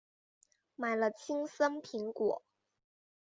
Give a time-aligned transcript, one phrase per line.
[0.75, 2.41] 买了青森苹果